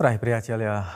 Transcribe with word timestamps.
Drahí 0.00 0.16
priatelia, 0.16 0.88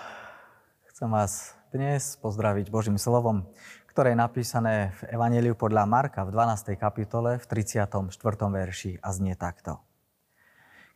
chcem 0.88 1.12
vás 1.12 1.52
dnes 1.68 2.16
pozdraviť 2.24 2.72
Božím 2.72 2.96
slovom, 2.96 3.44
ktoré 3.84 4.16
je 4.16 4.24
napísané 4.24 4.96
v 4.96 5.20
Evangeliu 5.20 5.52
podľa 5.52 5.84
Marka 5.84 6.24
v 6.24 6.32
12. 6.32 6.72
kapitole 6.80 7.36
v 7.36 7.44
34. 7.44 8.00
verši 8.48 8.96
a 9.04 9.08
znie 9.12 9.36
takto. 9.36 9.76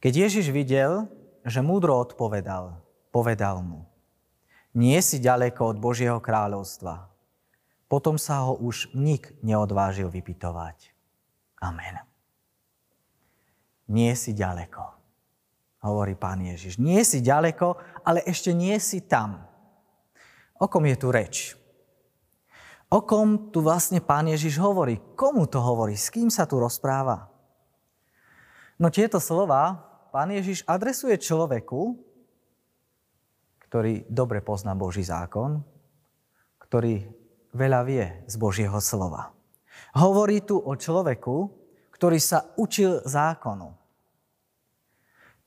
Keď 0.01 0.25
Ježiš 0.25 0.49
videl, 0.57 1.05
že 1.45 1.61
múdro 1.61 2.01
odpovedal, 2.01 2.81
povedal 3.13 3.61
mu, 3.61 3.85
nie 4.73 4.97
si 5.05 5.21
ďaleko 5.21 5.77
od 5.77 5.77
Božieho 5.77 6.17
kráľovstva. 6.17 7.13
Potom 7.93 8.17
sa 8.17 8.49
ho 8.49 8.57
už 8.57 8.89
nik 8.97 9.37
neodvážil 9.45 10.09
vypitovať. 10.09 10.97
Amen. 11.61 12.01
Nie 13.85 14.17
si 14.17 14.33
ďaleko 14.33 14.98
hovorí 15.83 16.19
pán 16.19 16.43
Ježiš. 16.43 16.79
Nie 16.83 17.07
si 17.07 17.23
ďaleko, 17.23 17.79
ale 18.03 18.25
ešte 18.27 18.51
nie 18.51 18.75
si 18.83 19.07
tam. 19.07 19.47
O 20.59 20.67
kom 20.67 20.83
je 20.91 20.97
tu 20.99 21.09
reč? 21.15 21.55
O 22.89 23.05
kom 23.05 23.53
tu 23.53 23.61
vlastne 23.61 24.01
pán 24.01 24.27
Ježiš 24.27 24.59
hovorí? 24.59 24.99
Komu 25.15 25.47
to 25.47 25.61
hovorí? 25.61 25.95
S 25.95 26.09
kým 26.09 26.33
sa 26.33 26.49
tu 26.49 26.57
rozpráva? 26.57 27.29
No 28.81 28.89
tieto 28.89 29.21
slova 29.23 29.77
pán 30.11 30.33
Ježiš 30.33 30.65
adresuje 30.65 31.21
človeku, 31.21 32.01
ktorý 33.69 34.09
dobre 34.09 34.41
pozná 34.41 34.73
Boží 34.73 35.05
zákon, 35.05 35.61
ktorý 36.57 37.05
veľa 37.53 37.81
vie 37.85 38.05
z 38.25 38.35
Božieho 38.41 38.81
slova. 38.81 39.37
Hovorí 39.93 40.41
tu 40.41 40.57
o 40.57 40.73
človeku, 40.73 41.37
ktorý 41.93 42.17
sa 42.17 42.49
učil 42.57 43.05
zákonu 43.05 43.88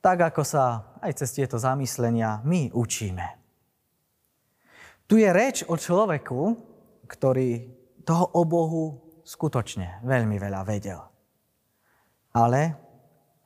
tak 0.02 0.18
ako 0.18 0.42
sa 0.42 0.98
aj 0.98 1.22
cez 1.22 1.30
tieto 1.30 1.56
zamyslenia 1.62 2.42
my 2.42 2.74
učíme. 2.74 3.26
Tu 5.06 5.22
je 5.22 5.30
reč 5.30 5.62
o 5.70 5.78
človeku, 5.78 6.58
ktorý 7.06 7.70
toho 8.02 8.34
o 8.34 8.42
Bohu 8.42 8.84
skutočne 9.22 10.02
veľmi 10.02 10.36
veľa 10.42 10.66
vedel. 10.66 10.98
Ale 12.34 12.74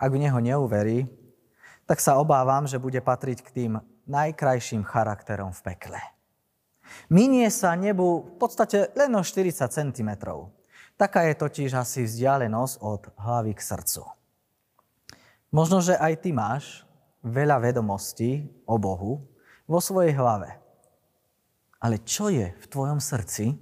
ak 0.00 0.08
v 0.08 0.20
neho 0.20 0.38
neuverí, 0.40 1.04
tak 1.84 2.00
sa 2.00 2.16
obávam, 2.16 2.64
že 2.64 2.80
bude 2.80 2.98
patriť 3.04 3.38
k 3.44 3.52
tým 3.52 3.72
najkrajším 4.08 4.86
charakterom 4.86 5.52
v 5.52 5.60
pekle. 5.74 6.00
Minie 7.10 7.50
sa 7.50 7.74
nebu 7.74 8.22
v 8.24 8.34
podstate 8.38 8.94
len 8.94 9.12
o 9.18 9.22
40 9.22 9.66
cm. 9.66 10.10
Taká 10.96 11.20
je 11.28 11.34
totiž 11.36 11.70
asi 11.76 12.06
vzdialenosť 12.06 12.74
od 12.80 13.02
hlavy 13.20 13.52
k 13.52 13.60
srdcu. 13.60 14.02
Možno, 15.54 15.78
že 15.78 15.94
aj 15.94 16.26
ty 16.26 16.30
máš 16.34 16.86
veľa 17.26 17.62
vedomostí 17.62 18.46
o 18.66 18.78
Bohu 18.78 19.22
vo 19.66 19.78
svojej 19.82 20.14
hlave. 20.14 20.58
Ale 21.82 22.02
čo 22.02 22.30
je 22.30 22.50
v 22.50 22.66
tvojom 22.66 22.98
srdci? 22.98 23.54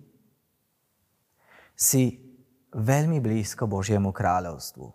Si 1.75 2.03
veľmi 2.71 3.19
blízko 3.19 3.67
Božiemu 3.67 4.15
kráľovstvu, 4.15 4.87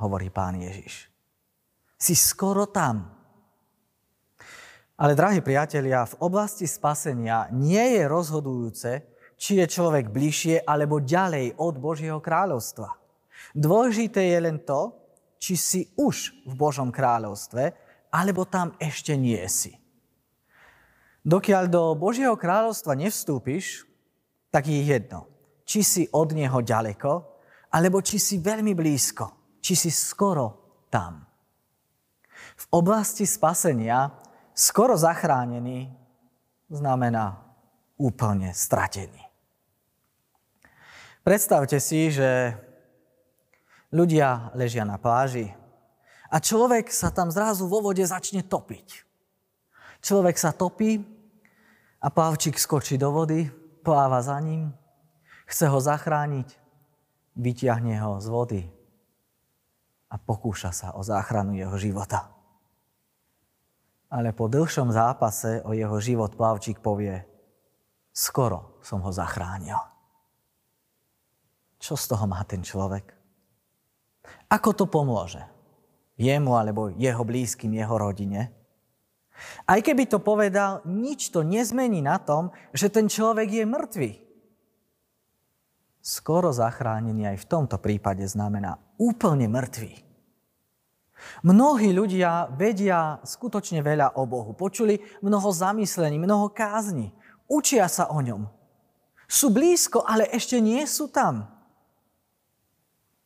hovorí 0.00 0.28
pán 0.32 0.56
Ježiš. 0.56 1.12
Si 1.98 2.14
skoro 2.16 2.70
tam. 2.70 3.10
Ale, 4.98 5.14
drahí 5.14 5.38
priatelia, 5.44 6.08
v 6.08 6.18
oblasti 6.26 6.66
spasenia 6.66 7.46
nie 7.54 7.98
je 7.98 8.02
rozhodujúce, 8.10 8.90
či 9.38 9.62
je 9.62 9.66
človek 9.70 10.10
bližšie 10.10 10.66
alebo 10.66 10.98
ďalej 10.98 11.54
od 11.62 11.74
Božieho 11.78 12.18
kráľovstva. 12.18 12.90
Dôležité 13.54 14.34
je 14.34 14.38
len 14.42 14.58
to, 14.66 14.98
či 15.38 15.54
si 15.54 15.80
už 15.94 16.44
v 16.44 16.52
Božom 16.58 16.90
kráľovstve, 16.90 17.72
alebo 18.10 18.44
tam 18.44 18.74
ešte 18.82 19.14
nie 19.14 19.40
si. 19.46 19.78
Dokiaľ 21.22 21.64
do 21.70 21.82
Božieho 21.94 22.34
kráľovstva 22.34 22.98
nevstúpiš, 22.98 23.86
tak 24.50 24.66
je 24.66 24.80
jedno, 24.80 25.28
či 25.62 25.84
si 25.84 26.02
od 26.10 26.32
Neho 26.34 26.58
ďaleko, 26.62 27.12
alebo 27.68 28.00
či 28.00 28.16
si 28.16 28.40
veľmi 28.40 28.72
blízko, 28.72 29.58
či 29.60 29.76
si 29.76 29.90
skoro 29.92 30.80
tam. 30.88 31.20
V 32.58 32.64
oblasti 32.72 33.28
spasenia 33.28 34.08
skoro 34.56 34.96
zachránený 34.96 35.92
znamená 36.72 37.44
úplne 38.00 38.56
stratený. 38.56 39.20
Predstavte 41.22 41.76
si, 41.76 42.08
že 42.08 42.56
Ľudia 43.88 44.52
ležia 44.52 44.84
na 44.84 45.00
pláži 45.00 45.48
a 46.28 46.36
človek 46.36 46.92
sa 46.92 47.08
tam 47.08 47.32
zrazu 47.32 47.64
vo 47.64 47.80
vode 47.80 48.04
začne 48.04 48.44
topiť. 48.44 49.08
Človek 50.04 50.36
sa 50.36 50.52
topí 50.52 51.00
a 51.98 52.12
plavčík 52.12 52.60
skočí 52.60 53.00
do 53.00 53.08
vody, 53.08 53.48
pláva 53.80 54.20
za 54.20 54.36
ním, 54.44 54.76
chce 55.48 55.72
ho 55.72 55.80
zachrániť, 55.80 56.48
vyťahne 57.32 57.96
ho 58.04 58.20
z 58.20 58.26
vody 58.28 58.62
a 60.12 60.20
pokúša 60.20 60.70
sa 60.70 60.88
o 60.92 61.00
záchranu 61.00 61.56
jeho 61.56 61.80
života. 61.80 62.28
Ale 64.12 64.36
po 64.36 64.52
dlhšom 64.52 64.92
zápase 64.92 65.64
o 65.64 65.72
jeho 65.72 65.96
život 66.00 66.36
plavčík 66.36 66.80
povie, 66.80 67.24
skoro 68.12 68.80
som 68.84 69.00
ho 69.00 69.12
zachránil. 69.12 69.80
Čo 71.80 71.96
z 71.96 72.04
toho 72.12 72.24
má 72.28 72.44
ten 72.44 72.60
človek? 72.60 73.17
Ako 74.48 74.72
to 74.72 74.84
pomôže? 74.88 75.44
Jemu 76.18 76.56
alebo 76.58 76.90
jeho 76.96 77.22
blízkym, 77.22 77.78
jeho 77.78 77.94
rodine? 77.94 78.50
Aj 79.68 79.78
keby 79.78 80.10
to 80.10 80.18
povedal, 80.18 80.82
nič 80.82 81.30
to 81.30 81.46
nezmení 81.46 82.02
na 82.02 82.18
tom, 82.18 82.50
že 82.74 82.90
ten 82.90 83.06
človek 83.06 83.62
je 83.62 83.64
mŕtvý. 83.64 84.12
Skoro 86.02 86.50
zachránený 86.50 87.28
aj 87.34 87.44
v 87.44 87.48
tomto 87.48 87.76
prípade 87.78 88.24
znamená 88.26 88.80
úplne 88.98 89.46
mŕtvý. 89.46 90.08
Mnohí 91.42 91.90
ľudia 91.90 92.48
vedia 92.54 93.18
skutočne 93.26 93.82
veľa 93.82 94.16
o 94.18 94.24
Bohu. 94.24 94.54
Počuli 94.54 95.02
mnoho 95.22 95.50
zamyslení, 95.50 96.16
mnoho 96.18 96.50
kázni. 96.54 97.10
Učia 97.50 97.90
sa 97.90 98.10
o 98.10 98.18
ňom. 98.22 98.46
Sú 99.28 99.52
blízko, 99.52 100.06
ale 100.06 100.30
ešte 100.32 100.62
nie 100.62 100.80
sú 100.86 101.10
tam. 101.10 101.57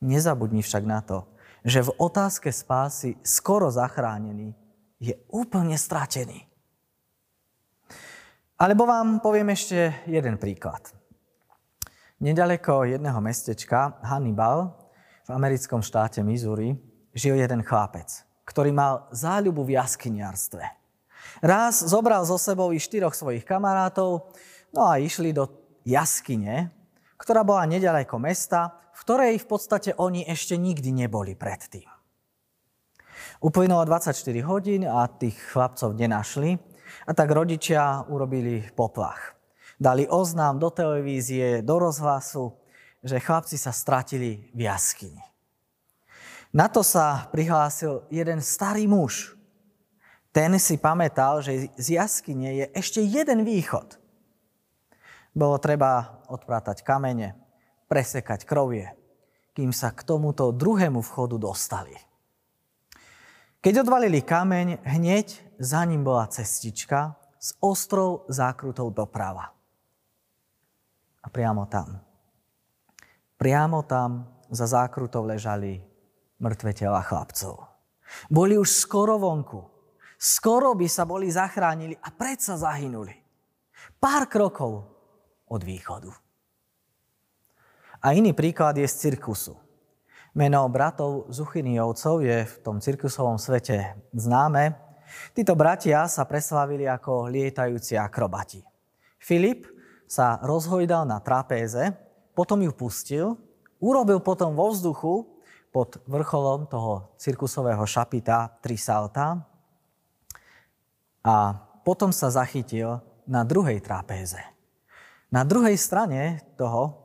Nezabudni 0.02 0.66
však 0.66 0.82
na 0.82 0.98
to, 0.98 1.30
že 1.62 1.86
v 1.86 1.94
otázke 1.94 2.50
spásy 2.50 3.14
skoro 3.22 3.70
zachránený 3.70 4.50
je 4.98 5.14
úplne 5.30 5.78
stratený. 5.78 6.42
Alebo 8.58 8.86
vám 8.86 9.22
poviem 9.22 9.54
ešte 9.54 10.06
jeden 10.10 10.38
príklad. 10.42 10.90
Nedaleko 12.22 12.86
jedného 12.86 13.18
mestečka 13.18 13.98
Hannibal 14.02 14.74
v 15.26 15.30
americkom 15.34 15.82
štáte 15.82 16.22
Missouri 16.22 16.74
žil 17.14 17.38
jeden 17.38 17.62
chlapec, 17.66 18.26
ktorý 18.46 18.70
mal 18.70 19.10
záľubu 19.10 19.66
v 19.66 19.78
jaskyniarstve. 19.78 20.62
Raz 21.42 21.82
zobral 21.82 22.22
so 22.22 22.38
sebou 22.38 22.70
i 22.70 22.78
štyroch 22.78 23.14
svojich 23.14 23.42
kamarátov, 23.42 24.30
no 24.70 24.80
a 24.86 25.02
išli 25.02 25.34
do 25.34 25.50
jaskyne, 25.82 26.70
ktorá 27.18 27.42
bola 27.42 27.66
nedaleko 27.66 28.18
mesta 28.22 28.78
ktorej 29.02 29.42
v 29.42 29.46
podstate 29.50 29.90
oni 29.98 30.22
ešte 30.22 30.54
nikdy 30.54 30.94
neboli 30.94 31.34
predtým. 31.34 31.90
Uplynulo 33.42 33.82
24 33.82 34.14
hodín 34.46 34.86
a 34.86 35.10
tých 35.10 35.34
chlapcov 35.50 35.98
nenašli 35.98 36.54
a 37.02 37.10
tak 37.10 37.34
rodičia 37.34 38.06
urobili 38.06 38.62
poplach. 38.78 39.34
Dali 39.82 40.06
oznám 40.06 40.62
do 40.62 40.70
televízie, 40.70 41.66
do 41.66 41.82
rozhlasu, 41.82 42.54
že 43.02 43.18
chlapci 43.18 43.58
sa 43.58 43.74
stratili 43.74 44.46
v 44.54 44.70
jaskyni. 44.70 45.26
Na 46.54 46.70
to 46.70 46.86
sa 46.86 47.26
prihlásil 47.34 48.06
jeden 48.06 48.38
starý 48.38 48.86
muž. 48.86 49.34
Ten 50.30 50.54
si 50.62 50.78
pamätal, 50.78 51.42
že 51.42 51.74
z 51.74 51.98
jaskyne 51.98 52.62
je 52.62 52.66
ešte 52.78 53.02
jeden 53.02 53.42
východ. 53.42 53.98
Bolo 55.34 55.58
treba 55.58 56.22
odprátať 56.30 56.86
kamene, 56.86 57.41
presekať 57.92 58.48
krovie, 58.48 58.88
kým 59.52 59.68
sa 59.68 59.92
k 59.92 60.00
tomuto 60.00 60.48
druhému 60.48 61.04
vchodu 61.04 61.36
dostali. 61.36 61.92
Keď 63.60 63.84
odvalili 63.84 64.24
kameň, 64.24 64.80
hneď 64.80 65.60
za 65.60 65.84
ním 65.84 66.00
bola 66.00 66.24
cestička 66.32 67.20
s 67.36 67.52
ostrou 67.60 68.24
zákrutou 68.32 68.88
doprava. 68.88 69.52
A 71.20 71.28
priamo 71.28 71.68
tam, 71.68 72.00
priamo 73.36 73.84
tam 73.84 74.24
za 74.48 74.64
zákrutou 74.64 75.28
ležali 75.28 75.84
mŕtve 76.40 76.72
tela 76.72 77.04
chlapcov. 77.04 77.60
Boli 78.32 78.56
už 78.56 78.72
skoro 78.72 79.20
vonku. 79.20 79.68
Skoro 80.16 80.72
by 80.72 80.86
sa 80.88 81.04
boli 81.04 81.28
zachránili 81.28 81.92
a 81.98 82.08
predsa 82.08 82.56
zahynuli. 82.56 83.14
Pár 84.00 84.30
krokov 84.32 84.86
od 85.50 85.60
východu. 85.60 86.21
A 88.02 88.18
iný 88.18 88.34
príklad 88.34 88.74
je 88.76 88.86
z 88.90 89.10
cirkusu. 89.10 89.54
Meno 90.34 90.66
bratov 90.66 91.30
Zuchyniovcov 91.30 92.26
je 92.26 92.38
v 92.42 92.54
tom 92.64 92.82
cirkusovom 92.82 93.38
svete 93.38 93.94
známe 94.10 94.92
Títo 95.32 95.52
bratia 95.56 96.04
sa 96.08 96.24
preslávili 96.24 96.88
ako 96.88 97.28
lietajúci 97.28 97.96
akrobati. 97.96 98.60
Filip 99.20 99.68
sa 100.08 100.40
rozhojdal 100.42 101.08
na 101.08 101.22
trapéze, 101.22 101.92
potom 102.36 102.60
ju 102.60 102.72
pustil, 102.74 103.36
urobil 103.78 104.20
potom 104.20 104.56
vo 104.56 104.72
vzduchu 104.72 105.28
pod 105.72 106.00
vrcholom 106.04 106.68
toho 106.68 107.16
cirkusového 107.16 107.80
šapita 107.84 108.60
tri 108.60 108.76
salta 108.76 109.40
a 111.24 111.56
potom 111.80 112.12
sa 112.12 112.28
zachytil 112.28 113.00
na 113.24 113.46
druhej 113.46 113.80
trapéze. 113.80 114.40
Na 115.32 115.48
druhej 115.48 115.80
strane 115.80 116.44
toho, 116.60 117.01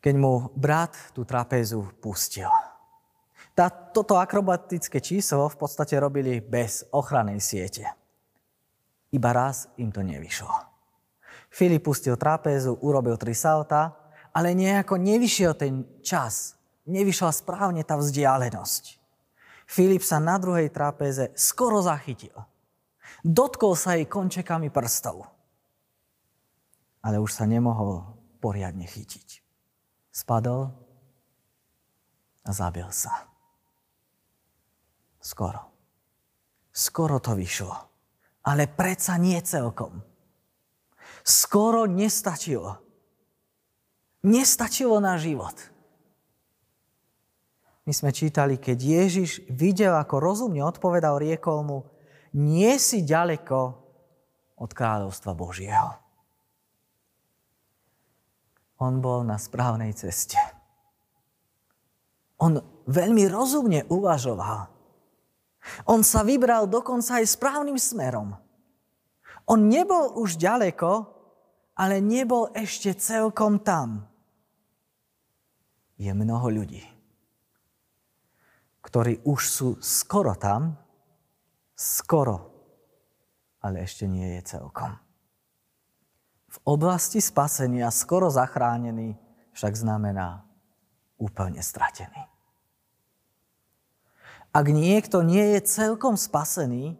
keď 0.00 0.14
mu 0.16 0.48
brat 0.56 0.96
tú 1.12 1.28
trapézu 1.28 1.84
pustil. 2.00 2.48
Tá, 3.52 3.68
toto 3.68 4.16
akrobatické 4.16 5.04
číslo 5.04 5.44
v 5.52 5.56
podstate 5.60 5.92
robili 6.00 6.40
bez 6.40 6.88
ochrannej 6.96 7.44
siete. 7.44 7.84
Iba 9.12 9.30
raz 9.36 9.68
im 9.76 9.92
to 9.92 10.00
nevyšlo. 10.00 10.48
Filip 11.50 11.82
pustil 11.84 12.14
trapézu, 12.14 12.78
urobil 12.80 13.18
tri 13.18 13.34
salta, 13.34 13.92
ale 14.30 14.54
nejako 14.54 14.96
nevyšiel 14.96 15.52
ten 15.58 15.82
čas. 16.00 16.54
Nevyšla 16.86 17.34
správne 17.34 17.82
tá 17.82 17.98
vzdialenosť. 17.98 18.96
Filip 19.66 20.02
sa 20.02 20.22
na 20.22 20.38
druhej 20.38 20.70
trapéze 20.70 21.30
skoro 21.34 21.82
zachytil. 21.82 22.34
Dotkol 23.20 23.74
sa 23.74 23.98
jej 23.98 24.06
končekami 24.06 24.70
prstov. 24.70 25.26
Ale 27.02 27.18
už 27.18 27.34
sa 27.34 27.44
nemohol 27.44 28.06
poriadne 28.38 28.86
chytiť. 28.86 29.49
Spadol 30.10 30.70
a 32.42 32.50
zabil 32.50 32.86
sa. 32.90 33.30
Skoro. 35.22 35.70
Skoro 36.74 37.22
to 37.22 37.38
vyšlo. 37.38 37.74
Ale 38.46 38.66
predsa 38.66 39.20
nie 39.20 39.38
celkom. 39.44 40.02
Skoro 41.22 41.84
nestačilo. 41.86 42.80
Nestačilo 44.26 44.98
na 44.98 45.14
život. 45.20 45.54
My 47.84 47.92
sme 47.96 48.10
čítali, 48.12 48.60
keď 48.60 48.78
Ježiš 48.78 49.30
videl, 49.50 49.96
ako 49.96 50.20
rozumne 50.20 50.62
odpovedal, 50.62 51.18
riekol 51.20 51.64
mu, 51.64 51.78
nie 52.36 52.78
si 52.78 53.02
ďaleko 53.02 53.58
od 54.60 54.70
kráľovstva 54.70 55.32
Božieho. 55.34 56.09
On 58.80 58.96
bol 59.04 59.28
na 59.28 59.36
správnej 59.36 59.92
ceste. 59.92 60.40
On 62.40 62.56
veľmi 62.88 63.28
rozumne 63.28 63.84
uvažoval. 63.92 64.72
On 65.84 66.00
sa 66.00 66.24
vybral 66.24 66.64
dokonca 66.64 67.20
aj 67.20 67.28
správnym 67.28 67.76
smerom. 67.76 68.32
On 69.44 69.60
nebol 69.60 70.16
už 70.16 70.40
ďaleko, 70.40 71.04
ale 71.76 72.00
nebol 72.00 72.48
ešte 72.56 72.96
celkom 72.96 73.60
tam. 73.60 74.08
Je 76.00 76.08
mnoho 76.16 76.48
ľudí, 76.48 76.80
ktorí 78.80 79.20
už 79.28 79.40
sú 79.44 79.68
skoro 79.84 80.32
tam, 80.40 80.80
skoro, 81.76 82.48
ale 83.60 83.84
ešte 83.84 84.08
nie 84.08 84.40
je 84.40 84.56
celkom. 84.56 85.09
V 86.50 86.58
oblasti 86.66 87.22
spasenia 87.22 87.94
skoro 87.94 88.26
zachránený 88.26 89.14
však 89.54 89.70
znamená 89.78 90.42
úplne 91.14 91.62
stratený. 91.62 92.26
Ak 94.50 94.66
niekto 94.66 95.22
nie 95.22 95.54
je 95.54 95.60
celkom 95.62 96.18
spasený, 96.18 96.98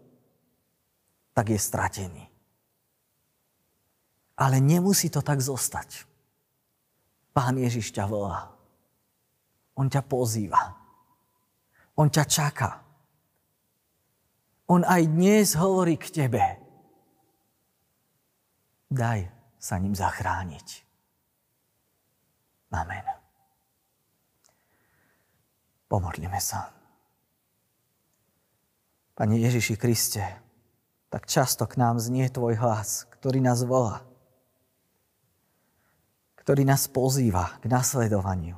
tak 1.35 1.51
je 1.51 1.59
stratený. 1.59 2.31
Ale 4.39 4.63
nemusí 4.63 5.11
to 5.11 5.19
tak 5.19 5.43
zostať. 5.43 6.07
Pán 7.35 7.59
Ježiš 7.59 7.91
ťa 7.91 8.07
volá. 8.07 8.55
On 9.75 9.91
ťa 9.91 10.07
pozýva. 10.07 10.79
On 11.99 12.07
ťa 12.07 12.25
čaká. 12.25 12.71
On 14.71 14.87
aj 14.87 15.11
dnes 15.11 15.59
hovorí 15.59 15.99
k 15.99 16.07
tebe. 16.23 16.45
Daj 18.87 19.40
sa 19.61 19.77
ním 19.77 19.93
zachrániť. 19.93 20.89
Amen. 22.73 23.05
Pomodlíme 25.91 26.41
sa. 26.41 26.73
Pane 29.13 29.37
Ježiši 29.37 29.77
Kriste, 29.77 30.25
tak 31.13 31.29
často 31.29 31.69
k 31.69 31.77
nám 31.77 32.01
znie 32.01 32.33
Tvoj 32.33 32.57
hlas, 32.57 33.05
ktorý 33.21 33.45
nás 33.45 33.61
volá, 33.69 34.01
ktorý 36.41 36.65
nás 36.65 36.89
pozýva 36.89 37.61
k 37.61 37.69
nasledovaniu. 37.69 38.57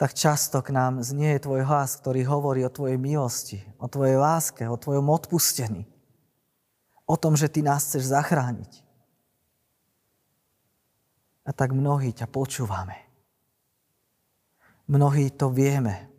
Tak 0.00 0.18
často 0.18 0.58
k 0.66 0.74
nám 0.74 0.98
znie 1.06 1.38
Tvoj 1.38 1.62
hlas, 1.62 1.94
ktorý 2.02 2.26
hovorí 2.26 2.66
o 2.66 2.74
Tvojej 2.74 2.98
milosti, 2.98 3.62
o 3.78 3.86
Tvojej 3.86 4.18
láske, 4.18 4.66
o 4.66 4.74
Tvojom 4.74 5.06
odpustení, 5.06 5.86
o 7.06 7.16
tom, 7.18 7.36
že 7.36 7.50
Ty 7.50 7.66
nás 7.66 7.86
chceš 7.86 8.12
zachrániť. 8.12 8.72
A 11.42 11.50
tak 11.50 11.74
mnohí 11.74 12.14
ťa 12.14 12.30
počúvame. 12.30 12.96
Mnohí 14.86 15.30
to 15.34 15.50
vieme, 15.50 16.12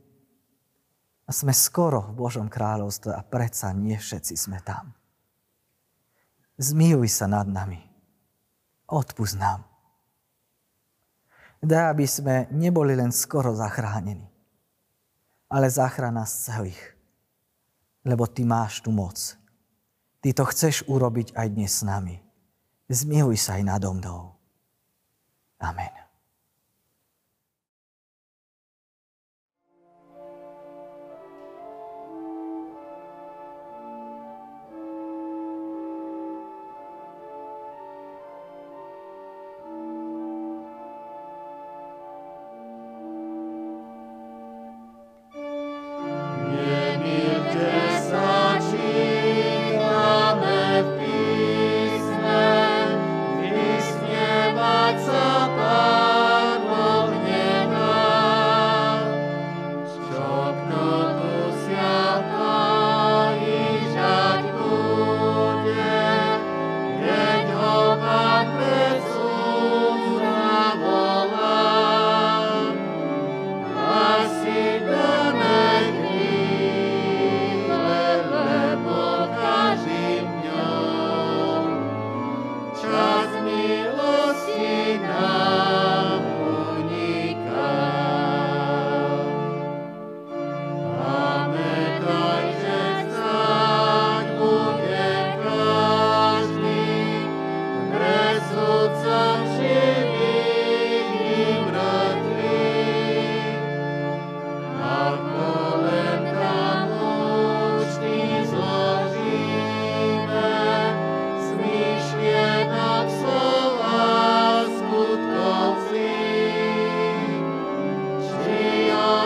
a 1.23 1.31
sme 1.31 1.55
skoro 1.55 2.11
v 2.11 2.19
Božom 2.19 2.51
kráľovstve 2.51 3.15
a 3.15 3.23
predsa 3.23 3.71
nie 3.71 3.95
všetci 3.95 4.35
sme 4.35 4.59
tam. 4.59 4.91
Zmiluj 6.59 7.09
sa 7.09 7.31
nad 7.31 7.47
nami. 7.47 7.79
Odpust 8.91 9.39
nám. 9.39 9.63
Daj, 11.63 11.95
aby 11.95 12.03
sme 12.03 12.51
neboli 12.51 12.91
len 12.91 13.15
skoro 13.15 13.55
zachránení, 13.55 14.27
ale 15.47 15.71
záchrana 15.71 16.27
z 16.27 16.51
celých. 16.51 16.81
Lebo 18.03 18.27
Ty 18.27 18.43
máš 18.43 18.83
tú 18.83 18.91
moc. 18.91 19.15
Ty 20.23 20.31
to 20.31 20.43
chceš 20.47 20.87
urobiť 20.87 21.35
aj 21.35 21.47
dnes 21.51 21.67
s 21.67 21.83
nami. 21.83 22.15
Zmiluj 22.87 23.35
sa 23.43 23.59
aj 23.59 23.63
nado 23.67 23.91
mnou. 23.91 24.39
Amen. 25.59 26.02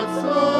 so 0.08 0.57